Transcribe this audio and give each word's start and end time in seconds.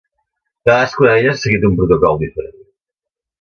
Cadascuna 0.69 1.11
d'elles 1.15 1.33
ha 1.33 1.41
seguit 1.41 1.67
un 1.69 1.77
protocol 1.83 2.19
diferent. 2.25 2.57